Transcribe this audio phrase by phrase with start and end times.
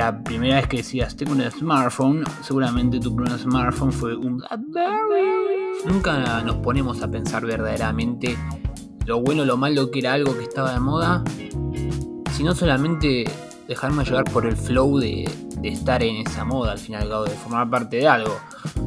[0.00, 5.84] la primera vez que decías tengo un smartphone, seguramente tu primer smartphone fue un BlackBerry.
[5.84, 8.34] Nunca nos ponemos a pensar verdaderamente
[9.04, 11.22] lo bueno o lo malo que era algo que estaba de moda,
[12.32, 13.30] sino solamente
[13.68, 15.30] dejarme llevar por el flow de,
[15.64, 18.40] estar en esa moda al final de formar parte de algo.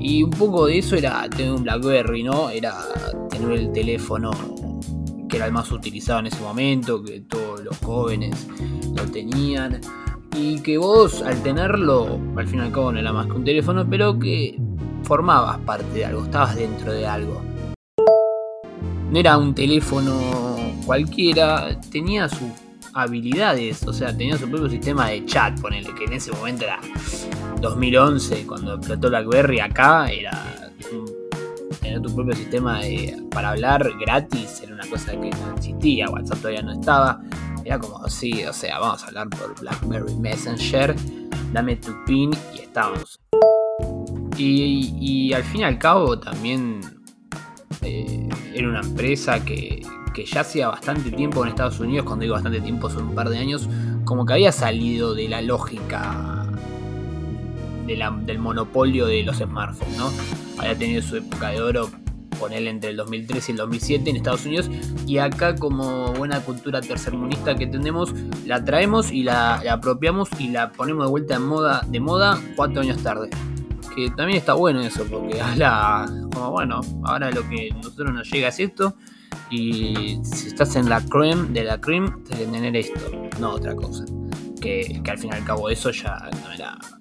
[0.00, 2.50] Y un poco de eso era tener un Blackberry, ¿no?
[2.50, 2.74] Era
[3.30, 4.32] tener el teléfono
[5.28, 8.48] que era el más utilizado en ese momento, que todos los jóvenes
[8.92, 9.80] lo tenían.
[10.38, 13.44] Y que vos al tenerlo, al fin y al cabo no era más que un
[13.44, 14.58] teléfono, pero que
[15.02, 17.42] formabas parte de algo, estabas dentro de algo.
[19.10, 20.12] No era un teléfono
[20.84, 22.50] cualquiera, tenía sus
[22.92, 26.80] habilidades, o sea, tenía su propio sistema de chat, ponele, que en ese momento era
[27.60, 30.70] 2011, cuando explotó BlackBerry acá, era
[31.80, 32.80] tener tu propio sistema
[33.30, 37.20] para hablar gratis, era una cosa que no existía, WhatsApp todavía no estaba,
[37.66, 40.94] era como, sí, o sea, vamos a hablar por BlackBerry Messenger,
[41.52, 43.18] dame tu pin y estamos.
[44.38, 46.80] Y, al fin y al cabo también
[47.82, 52.34] eh, era una empresa que, que ya hacía bastante tiempo en Estados Unidos, cuando digo
[52.34, 53.68] bastante tiempo son un par de años,
[54.04, 56.48] como que había salido de la lógica
[57.86, 60.10] del monopolio de los smartphones, ¿no?
[60.58, 61.90] Había tenido su época de oro,
[62.52, 64.70] él entre el 2003 y el 2007 en Estados Unidos,
[65.06, 70.72] y acá como buena cultura tercermundista que tenemos, la traemos y la, apropiamos y la
[70.72, 73.30] ponemos de vuelta en moda, de moda cuatro años tarde.
[73.94, 78.30] Que también está bueno eso, porque habla como bueno, ahora lo que a nosotros nos
[78.30, 78.94] llega es esto,
[79.50, 83.00] y si estás en la creme de la creme, tienes que tener esto,
[83.40, 84.04] no otra cosa.
[84.60, 86.28] Que, al fin y al cabo eso ya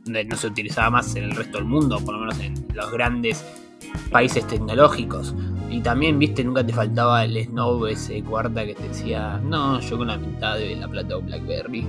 [0.06, 3.44] no, se utilizaba más en el resto del mundo, por lo menos en los grandes
[4.12, 5.36] países tecnológicos.
[5.70, 9.98] Y también, viste, nunca te faltaba el Snow ese cuarta que te decía, no, yo
[9.98, 11.86] con la mitad de la plata o Blackberry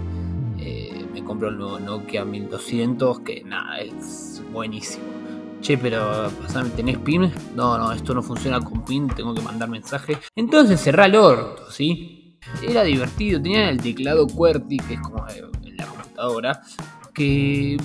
[0.59, 5.05] eh, me compro el nuevo Nokia 1200, que nada, es buenísimo.
[5.61, 6.31] Che, pero
[6.75, 7.33] ¿tenés PIN?
[7.55, 10.19] No, no, esto no funciona con PIN, tengo que mandar mensaje.
[10.35, 12.37] Entonces cerrá el orto, ¿sí?
[12.63, 16.63] Era divertido, tenía el teclado QWERTY, que es como en la computadora,
[17.13, 17.77] que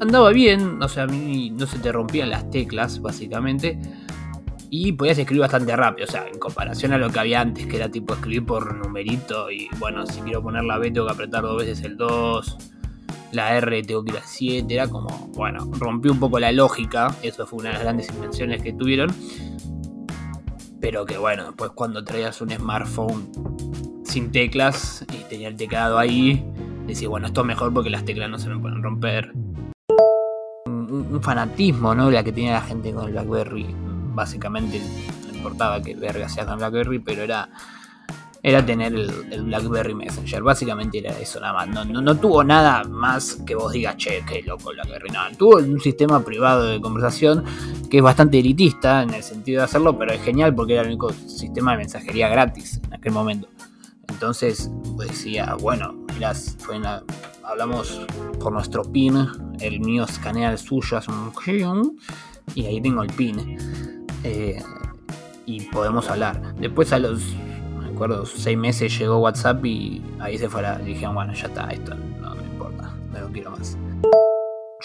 [0.00, 3.78] andaba bien, o sea, a mí no se te rompían las teclas, básicamente.
[4.68, 7.76] Y podías escribir bastante rápido, o sea, en comparación a lo que había antes, que
[7.76, 9.50] era tipo escribir por numerito.
[9.50, 12.72] Y bueno, si quiero poner la B, tengo que apretar dos veces el 2
[13.32, 17.14] la R tengo que ir a 7, era como, bueno, rompió un poco la lógica,
[17.22, 19.10] eso fue una de las grandes invenciones que tuvieron,
[20.80, 23.28] pero que bueno, después cuando traías un smartphone
[24.04, 26.44] sin teclas y tenía el teclado ahí,
[26.86, 29.32] decía, bueno, esto es mejor porque las teclas no se me pueden romper.
[31.10, 32.10] Un, fanatismo, ¿no?
[32.10, 33.66] La que tenía la gente con el BlackBerry,
[34.14, 34.80] básicamente
[35.26, 37.48] no importaba que verga sea con BlackBerry, pero era
[38.46, 40.40] era tener el, BlackBerry Messenger.
[40.40, 41.68] Básicamente era eso nada más.
[41.68, 45.10] No, no, tuvo nada más que vos digas, che, qué loco BlackBerry.
[45.10, 47.44] No, tuvo un sistema privado de conversación
[47.90, 50.88] que es bastante elitista en el sentido de hacerlo, pero es genial porque era el
[50.90, 53.48] único sistema de mensajería gratis en aquel momento.
[54.08, 57.02] Entonces decía, bueno, mirá,
[57.44, 58.00] hablamos
[58.40, 59.28] por nuestro PIN,
[59.60, 61.98] el mío escanea el suyo, hace un
[62.54, 64.06] y ahí tengo el PIN.
[64.24, 64.62] Eh,
[65.44, 66.54] y podemos hablar.
[66.56, 67.22] Después a los
[67.96, 70.78] acuerdo, seis meses llegó WhatsApp y ahí se fue la.
[70.78, 73.76] Dijeron, bueno, ya está, esto no me importa, no lo quiero más.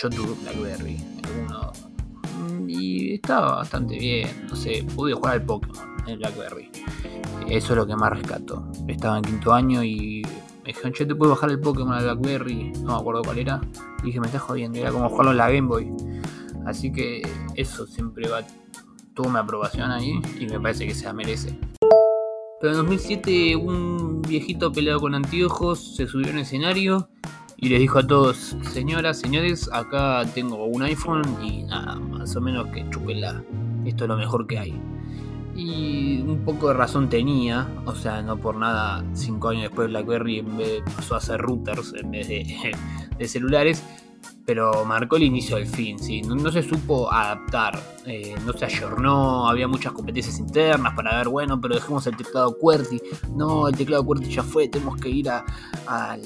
[0.02, 0.98] Yo tuve Blackberry,
[2.68, 5.78] y estaba bastante bien, no sé, pude jugar al Pokémon
[6.08, 6.72] en Blackberry.
[7.50, 8.66] Eso es lo que más rescato.
[8.88, 10.21] Estaba en quinto año y
[10.84, 13.62] me dijeron, te puedes bajar el Pokémon al Blackberry, no me acuerdo cuál era.
[14.04, 15.90] Dije, me estás jodiendo, era como jugarlo en la Game Boy.
[16.66, 17.22] Así que
[17.56, 18.42] eso siempre va,
[19.14, 21.58] tuvo mi aprobación ahí y me parece que se merece.
[22.60, 27.10] Pero en 2007 un viejito peleado con anteojos se subió en escenario
[27.58, 32.42] y les dijo a todos, señoras, señores, acá tengo un iPhone y nada, más o
[32.42, 33.44] menos que chupela.
[33.86, 34.82] Esto es lo mejor que hay.
[35.56, 40.46] Y un poco de razón tenía, o sea, no por nada, cinco años después BlackBerry
[40.96, 42.28] pasó a hacer routers en vez
[43.18, 43.84] de celulares
[44.46, 46.22] pero marcó el inicio del fin, ¿sí?
[46.22, 51.60] no, se supo adaptar, eh, no se ayornó, había muchas competencias internas para ver, bueno,
[51.62, 53.02] pero dejemos el teclado QWERTY,
[53.36, 55.46] no, el teclado QWERTY ya fue, tenemos que ir a,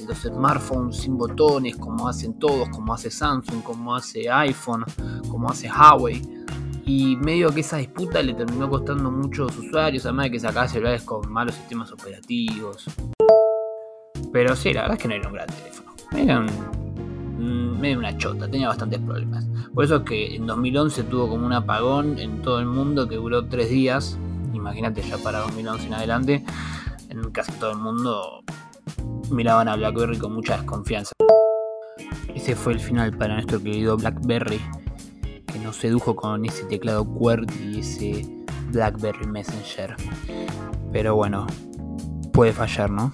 [0.06, 4.84] los smartphones sin botones, como hacen todos, como hace Samsung, como hace iPhone,
[5.28, 6.35] como hace Huawei.
[6.86, 11.02] Y medio que esa disputa le terminó costando muchos usuarios, además de que sacaba celulares
[11.02, 12.84] con malos sistemas operativos.
[14.32, 15.92] Pero sí, la verdad es que no era un gran teléfono.
[16.16, 16.86] Era un
[17.80, 19.44] medio una chota, tenía bastantes problemas.
[19.74, 23.16] Por eso es que en 2011 tuvo como un apagón en todo el mundo que
[23.16, 24.18] duró tres días.
[24.54, 26.44] Imagínate ya para 2011 en adelante,
[27.08, 28.42] en casi todo el mundo
[29.30, 31.12] miraban a BlackBerry con mucha desconfianza.
[32.34, 34.60] ese fue el final para nuestro querido BlackBerry,
[35.46, 38.26] que nos sedujo con ese teclado QWERTY y ese
[38.70, 39.96] BlackBerry Messenger.
[40.92, 41.46] Pero bueno,
[42.32, 43.12] puede fallar, ¿no?